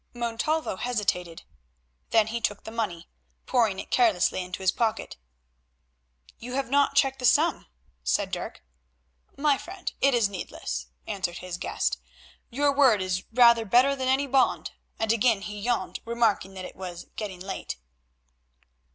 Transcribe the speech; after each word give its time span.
Montalvo 0.15 0.77
hesitated. 0.77 1.43
Then 2.09 2.25
he 2.25 2.41
took 2.41 2.63
the 2.63 2.71
money, 2.71 3.07
pouring 3.45 3.77
it 3.77 3.91
carelessly 3.91 4.41
into 4.41 4.63
his 4.63 4.71
pocket. 4.71 5.15
"You 6.39 6.53
have 6.53 6.71
not 6.71 6.95
checked 6.95 7.19
the 7.19 7.25
sum," 7.25 7.67
said 8.03 8.31
Dirk. 8.31 8.63
"My 9.37 9.59
friend, 9.59 9.93
it 10.01 10.15
is 10.15 10.27
needless," 10.27 10.87
answered 11.05 11.37
his 11.37 11.59
guest, 11.59 11.99
"your 12.49 12.73
word 12.75 12.99
is 12.99 13.25
rather 13.31 13.63
better 13.63 13.95
than 13.95 14.07
any 14.07 14.25
bond," 14.25 14.71
and 14.97 15.13
again 15.13 15.41
he 15.41 15.59
yawned, 15.59 15.99
remarking 16.03 16.55
that 16.55 16.65
it 16.65 16.75
was 16.75 17.05
getting 17.15 17.39
late. 17.39 17.77